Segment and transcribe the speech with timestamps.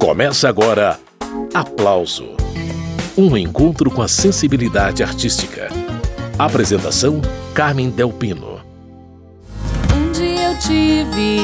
[0.00, 0.98] Começa agora
[1.52, 2.30] Aplauso
[3.18, 5.68] Um encontro com a sensibilidade artística.
[6.38, 7.20] Apresentação:
[7.52, 8.60] Carmen Delpino.
[9.94, 11.40] Um dia eu tive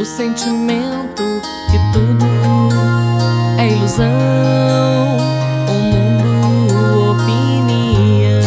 [0.00, 1.24] o sentimento
[1.68, 2.26] que tudo
[3.58, 4.06] é ilusão.
[5.68, 8.40] O mundo, opinião.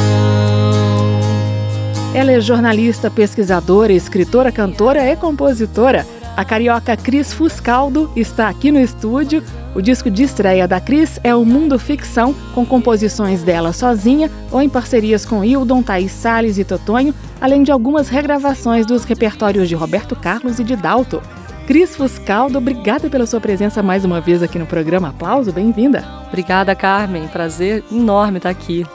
[2.16, 6.08] Ela é jornalista, pesquisadora, escritora, cantora e compositora.
[6.40, 9.44] A carioca Cris Fuscaldo está aqui no estúdio.
[9.76, 14.62] O disco de estreia da Cris é o Mundo Ficção, com composições dela sozinha ou
[14.62, 19.76] em parcerias com Hildon, Thaís Salles e Totonho, além de algumas regravações dos repertórios de
[19.76, 21.22] Roberto Carlos e de Dalto.
[21.68, 26.06] Cris Fuscaldo, obrigada pela sua presença mais uma vez aqui no programa Aplauso, bem-vinda.
[26.30, 27.28] Obrigada, Carmen.
[27.28, 28.86] Prazer enorme estar aqui.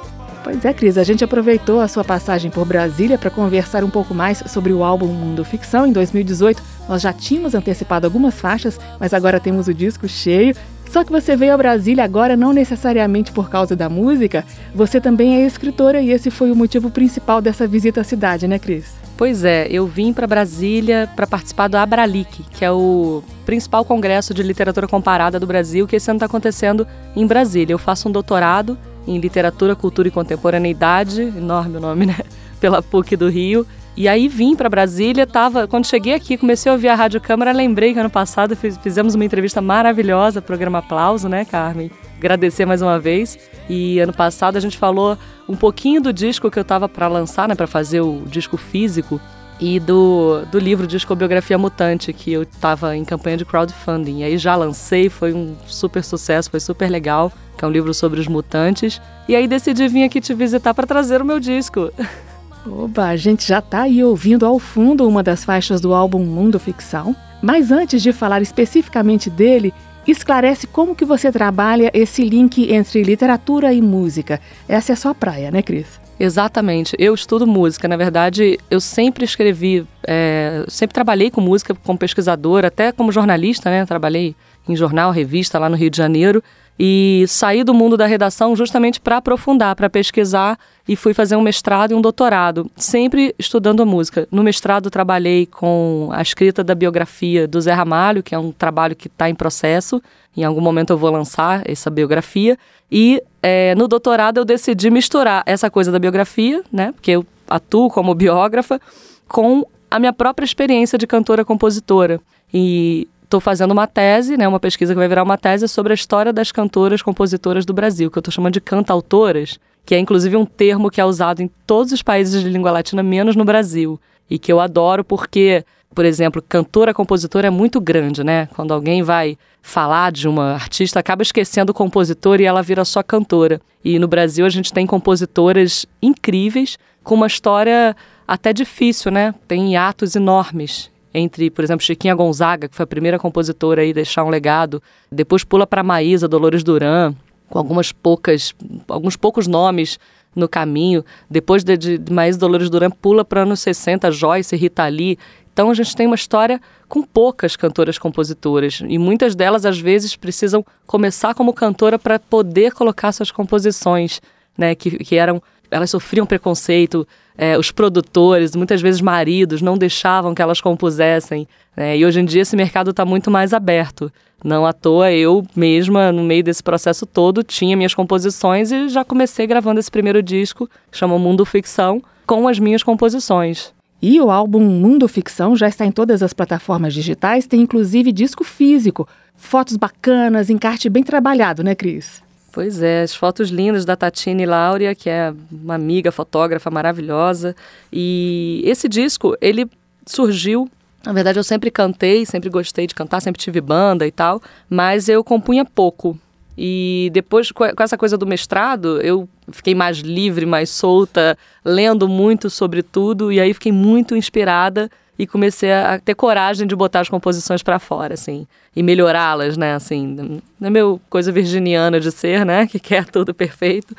[0.45, 4.15] Pois é, Cris, a gente aproveitou a sua passagem por Brasília para conversar um pouco
[4.15, 5.87] mais sobre o álbum Mundo Ficção.
[5.87, 10.55] Em 2018, nós já tínhamos antecipado algumas faixas, mas agora temos o disco cheio.
[10.91, 15.43] Só que você veio a Brasília agora não necessariamente por causa da música, você também
[15.43, 18.93] é escritora e esse foi o motivo principal dessa visita à cidade, né, Cris?
[19.17, 24.35] Pois é, eu vim para Brasília para participar do Abralic, que é o principal congresso
[24.35, 27.73] de literatura comparada do Brasil, que esse ano está acontecendo em Brasília.
[27.73, 32.17] Eu faço um doutorado em Literatura, Cultura e Contemporaneidade, enorme o nome, né?
[32.61, 33.67] Pela PUC do Rio.
[33.97, 37.53] E aí vim para Brasília, tava, quando cheguei aqui, comecei a ouvir a Rádio Câmara,
[37.53, 41.91] lembrei que ano passado fiz, fizemos uma entrevista maravilhosa, programa Aplauso, né, Carmen?
[42.19, 43.39] Agradecer mais uma vez.
[43.69, 45.17] E ano passado a gente falou
[45.49, 49.21] um pouquinho do disco que eu tava para lançar, né, para fazer o disco físico
[49.61, 54.21] e do, do livro Discobiografia Mutante, que eu estava em campanha de crowdfunding.
[54.21, 57.95] E aí já lancei, foi um super sucesso, foi super legal, que é um livro
[57.95, 59.01] sobre os mutantes.
[59.29, 61.93] E aí decidi vir aqui te visitar para trazer o meu disco.
[62.67, 66.59] Oba, a gente já está aí ouvindo ao fundo uma das faixas do álbum Mundo
[66.59, 67.15] Ficção.
[67.43, 69.73] Mas antes de falar especificamente dele,
[70.07, 74.41] esclarece como que você trabalha esse link entre literatura e música.
[74.67, 76.04] Essa é a sua praia, né, Cris?
[76.19, 76.95] Exatamente.
[76.99, 77.89] Eu estudo música.
[77.89, 83.71] Na verdade, eu sempre escrevi, é, sempre trabalhei com música como pesquisadora, até como jornalista,
[83.71, 83.85] né?
[83.85, 84.35] Trabalhei
[84.69, 86.43] em jornal, revista lá no Rio de Janeiro
[86.79, 90.59] e saí do mundo da redação justamente para aprofundar, para pesquisar
[90.89, 94.27] e fui fazer um mestrado e um doutorado, sempre estudando música.
[94.31, 98.97] No mestrado trabalhei com a escrita da biografia do Zé Ramalho, que é um trabalho
[98.97, 100.03] que está em processo.
[100.37, 102.59] Em algum momento eu vou lançar essa biografia.
[102.91, 107.89] E é, no doutorado eu decidi misturar essa coisa da biografia, né, porque eu atuo
[107.89, 108.81] como biógrafa,
[109.29, 112.21] com a minha própria experiência de cantora-compositora.
[112.53, 115.95] E estou fazendo uma tese, né, uma pesquisa que vai virar uma tese sobre a
[115.95, 120.37] história das cantoras compositoras do Brasil, que eu estou chamando de cantautoras, que é inclusive
[120.37, 124.01] um termo que é usado em todos os países de língua latina, menos no Brasil.
[124.31, 125.65] E que eu adoro porque,
[125.95, 128.47] por exemplo, cantora-compositora é muito grande, né?
[128.55, 133.03] Quando alguém vai falar de uma artista, acaba esquecendo o compositor e ela vira só
[133.03, 133.61] cantora.
[133.85, 137.95] E no Brasil a gente tem compositoras incríveis, com uma história
[138.27, 139.35] até difícil, né?
[139.47, 144.25] Tem hiatos enormes entre, por exemplo, Chiquinha Gonzaga, que foi a primeira compositora a deixar
[144.25, 147.15] um legado, depois pula para Maísa, Dolores Duran,
[147.49, 148.53] com algumas poucas,
[148.89, 149.99] alguns poucos nomes
[150.35, 151.05] no caminho.
[151.31, 155.17] Depois de, de Maísa Dolores Duran pula para anos 60, Joyce, Rita Lee.
[155.53, 160.17] Então a gente tem uma história com poucas cantoras compositoras e muitas delas às vezes
[160.17, 164.21] precisam começar como cantora para poder colocar suas composições,
[164.59, 165.41] né, que, que eram
[165.71, 171.49] elas sofriam preconceito, é, os produtores, muitas vezes maridos, não deixavam que elas compusessem.
[171.77, 171.99] Né?
[171.99, 174.13] E hoje em dia esse mercado está muito mais aberto.
[174.43, 179.05] Não à toa, eu mesma, no meio desse processo todo, tinha minhas composições e já
[179.05, 183.73] comecei gravando esse primeiro disco, que chama Mundo Ficção, com as minhas composições.
[184.03, 188.45] E o álbum Mundo Ficção já está em todas as plataformas digitais, tem inclusive disco
[188.45, 189.09] físico.
[189.35, 192.24] Fotos bacanas, encarte bem trabalhado, né, Cris?
[192.55, 197.57] Pois é, as fotos lindas da Tatine Láurea, que é uma amiga fotógrafa maravilhosa.
[197.93, 199.69] E esse disco, ele
[200.07, 200.71] surgiu.
[201.05, 205.09] Na verdade, eu sempre cantei, sempre gostei de cantar, sempre tive banda e tal, mas
[205.09, 206.17] eu compunha pouco.
[206.57, 212.49] E depois, com essa coisa do mestrado, eu fiquei mais livre, mais solta, lendo muito
[212.49, 214.89] sobre tudo, e aí fiquei muito inspirada
[215.19, 219.75] e comecei a ter coragem de botar as composições para fora, assim, e melhorá-las, né,
[219.75, 223.95] assim, não é meu coisa virginiana de ser, né, que quer tudo perfeito.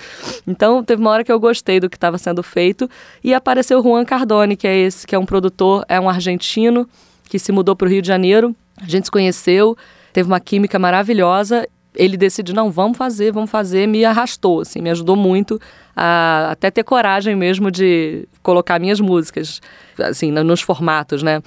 [0.45, 2.89] Então, teve uma hora que eu gostei do que estava sendo feito
[3.23, 6.87] e apareceu Juan Cardone, que é esse, que é um produtor, é um argentino
[7.29, 8.55] que se mudou para o Rio de Janeiro.
[8.81, 9.77] A gente se conheceu,
[10.11, 14.89] teve uma química maravilhosa ele decidiu, não, vamos fazer, vamos fazer, me arrastou, assim, me
[14.89, 15.59] ajudou muito
[15.95, 19.61] a até ter coragem mesmo de colocar minhas músicas,
[19.99, 21.41] assim, nos formatos, né?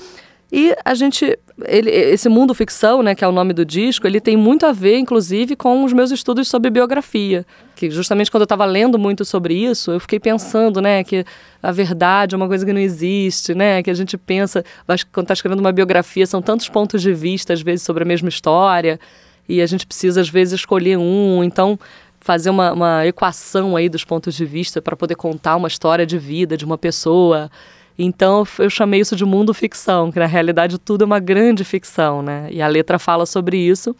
[0.50, 4.20] E a gente ele, esse mundo ficção, né, que é o nome do disco, ele
[4.20, 7.44] tem muito a ver, inclusive, com os meus estudos sobre biografia.
[7.74, 11.24] Que justamente quando eu estava lendo muito sobre isso, eu fiquei pensando, né, que
[11.62, 14.64] a verdade é uma coisa que não existe, né, que a gente pensa,
[15.12, 18.28] quando está escrevendo uma biografia, são tantos pontos de vista, às vezes, sobre a mesma
[18.28, 19.00] história,
[19.48, 21.42] e a gente precisa, às vezes, escolher um.
[21.42, 21.78] Então,
[22.20, 26.18] fazer uma, uma equação aí dos pontos de vista para poder contar uma história de
[26.18, 27.50] vida de uma pessoa.
[27.98, 32.22] Então eu chamei isso de mundo ficção, que na realidade tudo é uma grande ficção,
[32.22, 32.48] né?
[32.50, 33.94] E a letra fala sobre isso.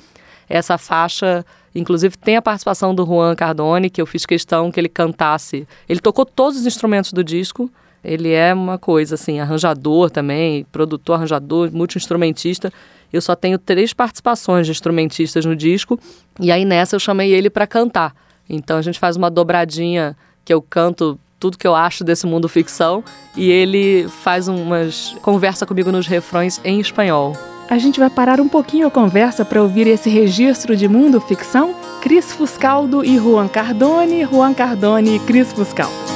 [0.49, 4.89] Essa faixa, inclusive, tem a participação do Juan Cardone, que eu fiz questão que ele
[4.89, 5.67] cantasse.
[5.89, 7.71] Ele tocou todos os instrumentos do disco.
[8.03, 12.73] Ele é uma coisa assim, arranjador também, produtor, arranjador, multi-instrumentista.
[13.12, 15.99] Eu só tenho três participações de instrumentistas no disco,
[16.39, 18.15] e aí nessa eu chamei ele para cantar.
[18.49, 22.49] Então a gente faz uma dobradinha que eu canto tudo que eu acho desse mundo
[22.49, 23.05] ficção
[23.37, 27.37] e ele faz umas conversa comigo nos refrões em espanhol.
[27.71, 31.75] A gente vai parar um pouquinho a conversa para ouvir esse registro de mundo ficção.
[32.00, 36.07] Cris Fuscaldo e Juan Cardone, Juan Cardone e Cris Fuscaldo.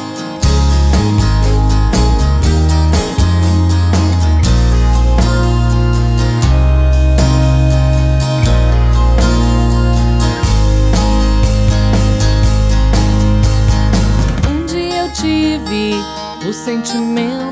[16.64, 17.51] Sentimento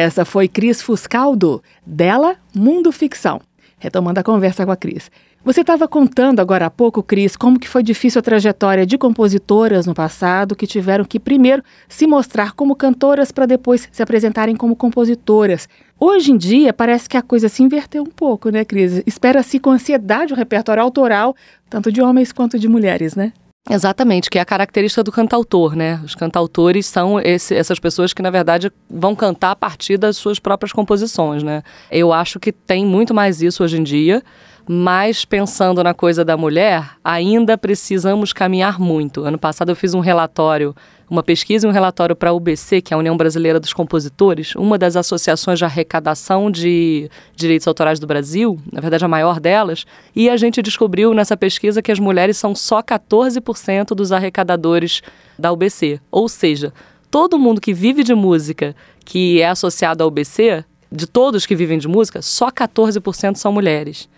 [0.00, 3.38] Essa foi Cris Fuscaldo, dela Mundo Ficção.
[3.78, 5.10] Retomando a conversa com a Cris.
[5.44, 9.84] Você estava contando agora há pouco, Cris, como que foi difícil a trajetória de compositoras
[9.84, 14.74] no passado que tiveram que primeiro se mostrar como cantoras para depois se apresentarem como
[14.74, 15.68] compositoras.
[15.98, 19.02] Hoje em dia parece que a coisa se inverteu um pouco, né, Cris?
[19.06, 21.36] Espera-se com ansiedade o repertório autoral,
[21.68, 23.34] tanto de homens quanto de mulheres, né?
[23.68, 26.00] Exatamente, que é a característica do cantautor, né?
[26.04, 30.38] Os cantautores são esse, essas pessoas que, na verdade, vão cantar a partir das suas
[30.38, 31.62] próprias composições, né?
[31.90, 34.22] Eu acho que tem muito mais isso hoje em dia,
[34.66, 39.24] mas pensando na coisa da mulher, ainda precisamos caminhar muito.
[39.24, 40.74] Ano passado eu fiz um relatório
[41.10, 44.54] uma pesquisa e um relatório para a UBC, que é a União Brasileira dos Compositores,
[44.54, 49.84] uma das associações de arrecadação de direitos autorais do Brasil, na verdade a maior delas,
[50.14, 55.02] e a gente descobriu nessa pesquisa que as mulheres são só 14% dos arrecadadores
[55.36, 56.00] da UBC.
[56.12, 56.72] Ou seja,
[57.10, 61.78] todo mundo que vive de música que é associado à UBC, de todos que vivem
[61.78, 64.08] de música, só 14% são mulheres.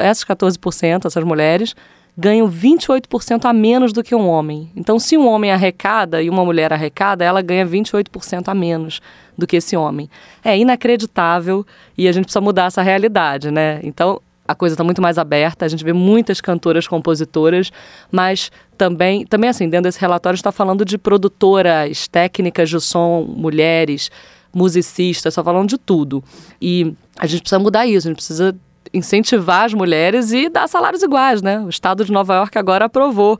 [0.00, 1.74] Essas 14%, essas mulheres,
[2.16, 4.70] ganham 28% a menos do que um homem.
[4.76, 9.00] Então, se um homem arrecada e uma mulher arrecada, ela ganha 28% a menos
[9.36, 10.10] do que esse homem.
[10.44, 11.66] É inacreditável
[11.96, 13.80] e a gente precisa mudar essa realidade, né?
[13.82, 17.72] Então, a coisa está muito mais aberta, a gente vê muitas cantoras compositoras,
[18.10, 24.10] mas também, também assim, dentro desse relatório está falando de produtoras, técnicas de som, mulheres,
[24.52, 26.22] musicistas, está falando de tudo.
[26.60, 28.54] E a gente precisa mudar isso, a gente precisa
[28.92, 31.60] incentivar as mulheres e dar salários iguais, né?
[31.60, 33.38] O estado de Nova York agora aprovou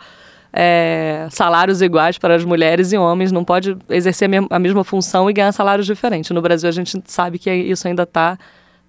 [0.52, 5.32] é, salários iguais para as mulheres e homens, não pode exercer a mesma função e
[5.32, 6.30] ganhar salários diferentes.
[6.30, 8.38] No Brasil a gente sabe que isso ainda está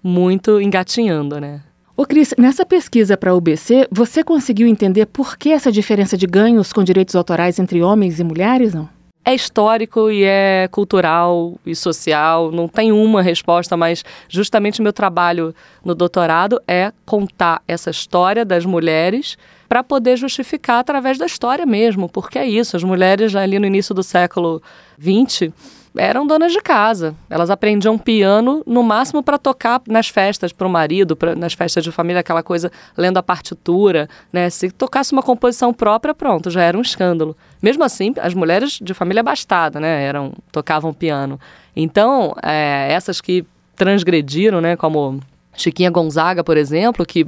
[0.02, 1.62] muito engatinhando, né?
[1.96, 6.26] Ô Cris, nessa pesquisa para a UBC, você conseguiu entender por que essa diferença de
[6.26, 8.88] ganhos com direitos autorais entre homens e mulheres, não?
[9.24, 14.92] É histórico e é cultural e social, não tem uma resposta, mas justamente o meu
[14.92, 15.54] trabalho
[15.84, 19.38] no doutorado é contar essa história das mulheres
[19.68, 23.94] para poder justificar através da história mesmo, porque é isso, as mulheres ali no início
[23.94, 24.62] do século
[25.00, 25.52] XX
[25.96, 27.14] eram donas de casa.
[27.30, 31.84] Elas aprendiam piano no máximo para tocar nas festas para o marido, pra, nas festas
[31.84, 34.50] de família, aquela coisa lendo a partitura, né?
[34.50, 37.36] Se tocasse uma composição própria, pronto, já era um escândalo.
[37.62, 41.38] Mesmo assim, as mulheres de família bastada, né, eram tocavam piano.
[41.74, 43.44] Então, é, essas que
[43.76, 45.20] transgrediram, né, como
[45.56, 47.26] Chiquinha Gonzaga, por exemplo, que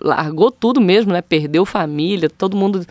[0.00, 2.84] largou tudo mesmo, né, perdeu família, todo mundo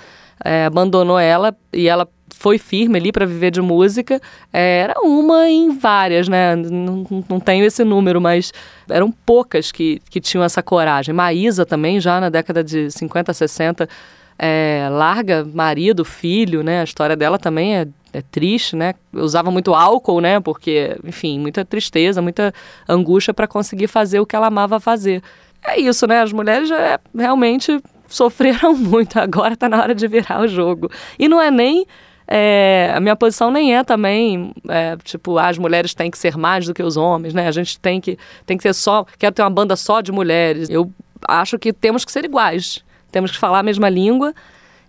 [0.44, 2.08] é, abandonou ela e ela
[2.38, 4.22] foi firme ali para viver de música,
[4.54, 6.56] é, era uma em várias, né?
[6.56, 8.54] Não, não tenho esse número, mas
[8.90, 11.14] eram poucas que, que tinham essa coragem.
[11.14, 13.90] Maísa também, já na década de 50, 60,
[14.38, 16.82] é, larga marido, filho, né?
[16.82, 18.94] A história dela também é, é triste, né?
[19.12, 20.40] Usava muito álcool, né?
[20.40, 22.54] Porque, enfim, muita tristeza, muita
[22.88, 25.22] angústia para conseguir fazer o que ela amava fazer.
[25.66, 26.22] É isso, né?
[26.22, 29.20] As mulheres é, realmente sofreram muito.
[29.20, 30.90] Agora está na hora de virar o jogo.
[31.18, 31.86] E não é nem
[32.28, 36.36] é, a minha posição nem é também, é, tipo, ah, as mulheres têm que ser
[36.36, 37.48] mais do que os homens, né?
[37.48, 40.70] A gente tem que, tem que ser só, quero ter uma banda só de mulheres.
[40.70, 40.92] Eu
[41.28, 44.34] acho que temos que ser iguais, temos que falar a mesma língua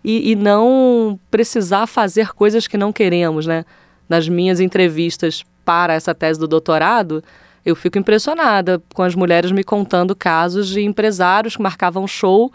[0.03, 3.65] e, e não precisar fazer coisas que não queremos, né?
[4.09, 7.23] Nas minhas entrevistas para essa tese do doutorado,
[7.65, 12.51] eu fico impressionada com as mulheres me contando casos de empresários que marcavam show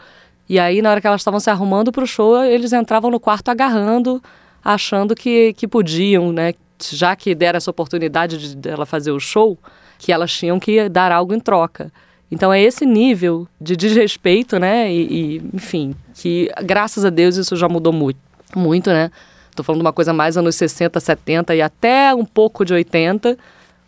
[0.48, 3.20] e aí, na hora que elas estavam se arrumando para o show, eles entravam no
[3.20, 4.22] quarto agarrando
[4.64, 6.54] achando que, que podiam, né?
[6.92, 9.58] Já que deram essa oportunidade de dela fazer o show,
[9.98, 11.92] que elas tinham que dar algo em troca.
[12.32, 14.92] Então é esse nível de desrespeito, né?
[14.92, 18.20] E, e, enfim, que graças a Deus isso já mudou muito,
[18.56, 19.12] muito, né?
[19.56, 23.38] Tô falando de uma coisa mais anos 60, 70 e até um pouco de 80.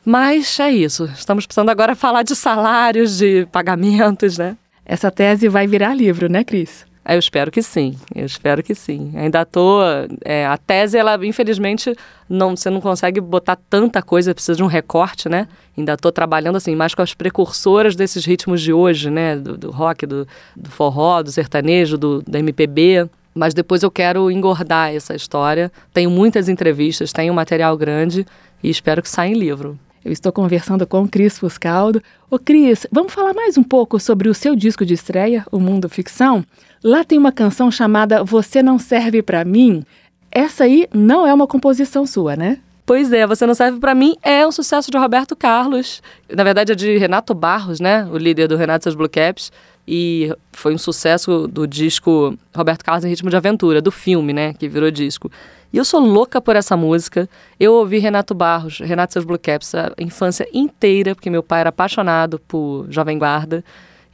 [0.05, 1.05] Mas é isso.
[1.05, 4.55] Estamos precisando agora falar de salários, de pagamentos, né?
[4.86, 6.86] Essa tese vai virar livro, né, Cris?
[7.07, 9.12] Eu espero que sim, eu espero que sim.
[9.15, 9.83] Ainda estou.
[10.24, 11.95] É, a tese, ela, infelizmente,
[12.27, 15.47] não, você não consegue botar tanta coisa, precisa de um recorte, né?
[15.77, 19.35] Ainda estou trabalhando assim, mais com as precursoras desses ritmos de hoje, né?
[19.35, 23.07] Do, do rock, do, do, forró, do sertanejo, do, MPB.
[23.35, 25.71] Mas depois eu quero engordar essa história.
[25.93, 28.25] Tenho muitas entrevistas, tenho material grande
[28.63, 29.77] e espero que saia em livro.
[30.03, 32.01] Eu estou conversando com Cris Fuscaldo.
[32.29, 35.89] Ô Cris, vamos falar mais um pouco sobre o seu disco de estreia, O Mundo
[35.89, 36.45] Ficção?
[36.85, 39.83] Lá tem uma canção chamada Você Não Serve para Mim.
[40.31, 42.59] Essa aí não é uma composição sua, né?
[42.85, 46.03] Pois é, Você Não Serve para Mim é um sucesso de Roberto Carlos.
[46.31, 48.07] Na verdade é de Renato Barros, né?
[48.11, 49.51] O líder do Renato e seus Blue Caps.
[49.87, 54.53] E foi um sucesso do disco Roberto Carlos em Ritmo de Aventura, do filme, né?
[54.53, 55.31] Que virou disco.
[55.73, 57.27] E eu sou louca por essa música.
[57.59, 61.69] Eu ouvi Renato Barros, Renato seus Blue Caps, a infância inteira, porque meu pai era
[61.69, 63.65] apaixonado por Jovem Guarda.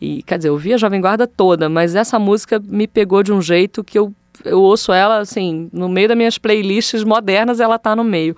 [0.02, 3.32] E, quer dizer, eu ouvi a Jovem Guarda toda, mas essa música me pegou de
[3.32, 4.12] um jeito que eu,
[4.44, 8.36] eu ouço ela, assim, no meio das minhas playlists modernas, ela tá no meio.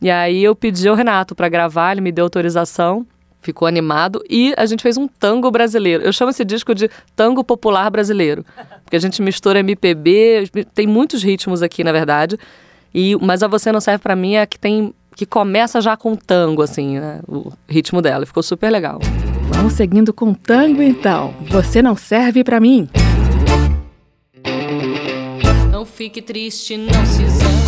[0.00, 3.06] E aí eu pedi ao Renato para gravar, ele me deu autorização.
[3.42, 4.24] ficou animado.
[4.28, 6.02] E a gente fez um tango brasileiro.
[6.02, 8.44] Eu chamo esse disco de tango popular brasileiro.
[8.82, 12.38] Porque a gente mistura MPB, tem muitos ritmos aqui, na verdade.
[12.94, 16.16] E, mas a Você Não Serve para Mim é que tem que começa já com
[16.16, 17.20] tango, assim, né?
[17.28, 18.26] o ritmo dela.
[18.26, 18.98] Ficou super legal.
[19.48, 21.34] Vamos seguindo com tango, então.
[21.48, 22.88] Você Não Serve para Mim.
[25.70, 27.63] Não fique triste, não se zangue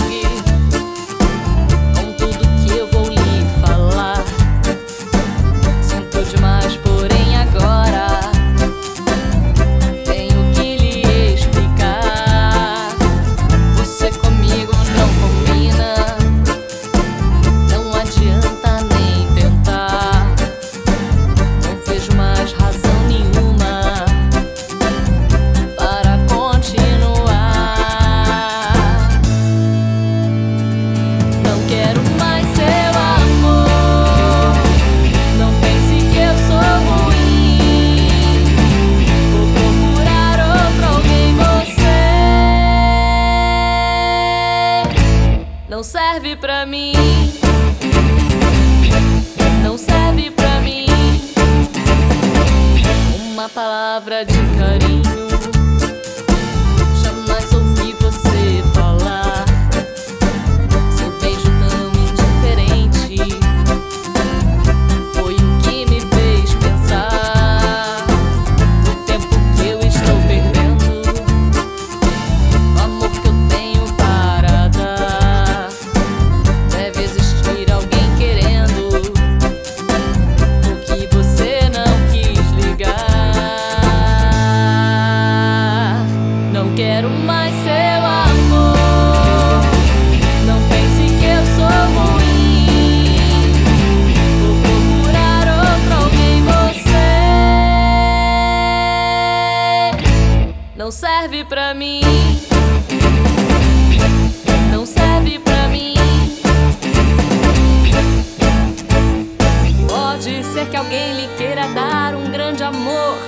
[110.87, 113.19] alguém lhe queira dar um grande amor.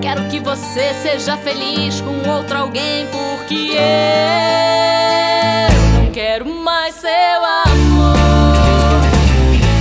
[0.00, 3.80] Quero que você seja feliz com outro alguém, porque eu
[6.00, 8.16] não quero mais seu amor.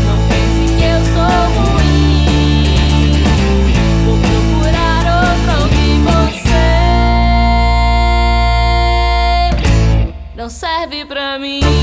[0.06, 3.24] Não pense que eu sou ruim.
[4.06, 6.62] Vou procurar outro alguém, você
[10.36, 11.81] não serve pra mim.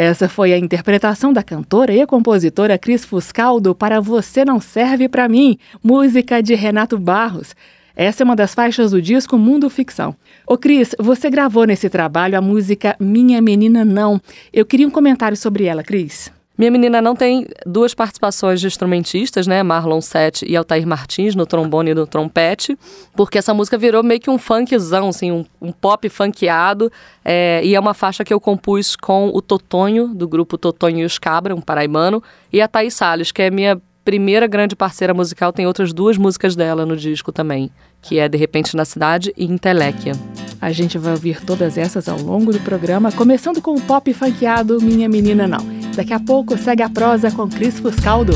[0.00, 5.28] Essa foi a interpretação da cantora e compositora Cris Fuscaldo para Você Não Serve Para
[5.28, 7.52] Mim, música de Renato Barros.
[7.96, 10.14] Essa é uma das faixas do disco Mundo Ficção.
[10.46, 14.20] Ô Cris, você gravou nesse trabalho a música Minha Menina Não.
[14.52, 16.30] Eu queria um comentário sobre ela, Cris.
[16.58, 19.62] Minha menina não tem duas participações de instrumentistas, né?
[19.62, 22.76] Marlon Sete e Altair Martins no trombone e no trompete,
[23.14, 26.90] porque essa música virou meio que um funkzão, assim, um, um pop funkeado.
[27.24, 31.04] É, e é uma faixa que eu compus com o Totonho, do grupo Totonho e
[31.04, 32.20] os Cabra, um paraibano,
[32.52, 35.52] e a Thaís Salles, que é minha primeira grande parceira musical.
[35.52, 37.70] Tem outras duas músicas dela no disco também,
[38.02, 40.12] que é De Repente na Cidade e Inteléquia.
[40.60, 44.80] A gente vai ouvir todas essas ao longo do programa, começando com o pop funkeado
[44.82, 45.77] Minha Menina Não.
[45.98, 48.32] Daqui a pouco segue a prosa com Cris Fuscaldo.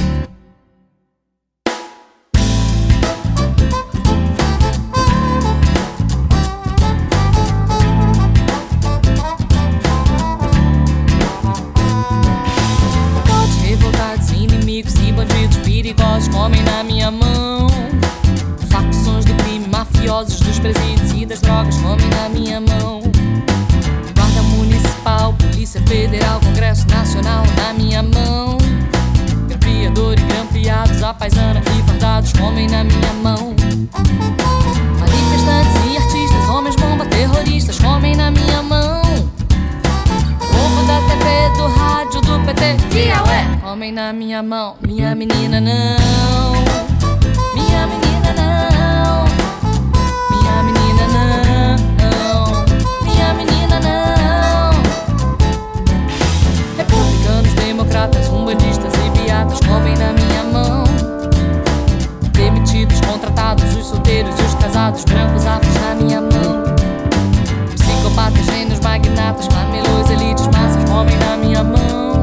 [32.03, 33.55] Fardados comem na minha mão.
[34.99, 39.03] Manifestantes e artistas, homens bomba, terroristas comem na minha mão.
[40.41, 44.75] Povo da TV, do rádio, do PT, Piaué, comem na minha mão.
[44.81, 46.53] Minha menina não,
[47.55, 49.25] minha menina não,
[50.31, 51.07] minha menina
[52.03, 52.65] não,
[53.05, 54.73] minha menina não.
[56.77, 60.32] Republicanos, democratas, umbandistas e beatas comem na minha
[63.83, 66.62] os solteiros e os casados, brancos, afros na minha mão.
[67.75, 72.21] Psicopatas, gênios, magnatas, camelôs, elites, massas comem na minha mão.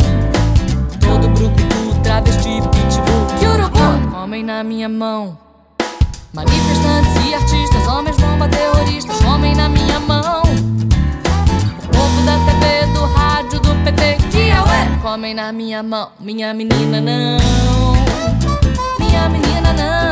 [1.02, 5.38] Todo brucutu, travesti, pitbull, que urubu comem na minha mão.
[8.50, 10.43] terroristas comem na minha mão.
[10.43, 16.10] O povo da TV, do rádio, do PT, que é ué, comem na minha mão.
[16.19, 17.38] Minha menina não,
[19.00, 20.09] minha menina não,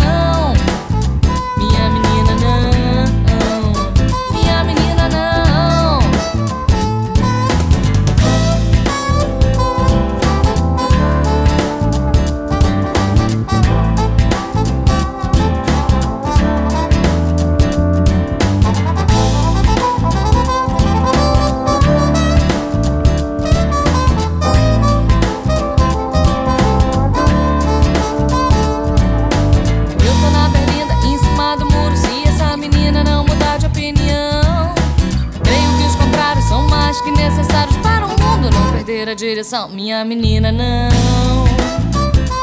[39.17, 39.67] direção.
[39.67, 40.89] Minha menina, não.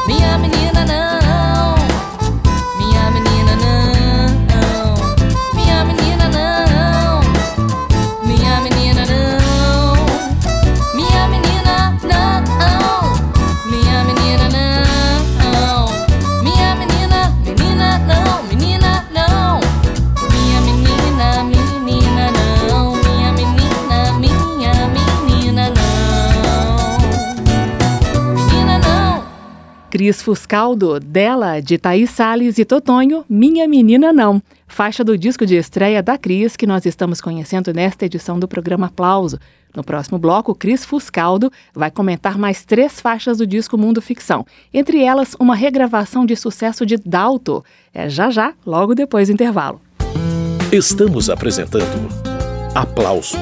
[0.05, 1.24] Minha menina, não.
[29.95, 34.43] Cris Fuscaldo, dela, de Thaís Salles e Totonho, Minha Menina Não.
[34.67, 38.87] Faixa do disco de estreia da Cris, que nós estamos conhecendo nesta edição do programa
[38.87, 39.39] Aplauso.
[39.73, 44.45] No próximo bloco, Cris Fuscaldo vai comentar mais três faixas do disco Mundo Ficção.
[44.73, 47.63] Entre elas, uma regravação de sucesso de Dalto.
[47.93, 49.79] É já já, logo depois do intervalo.
[50.73, 52.09] Estamos apresentando
[52.75, 53.37] Aplauso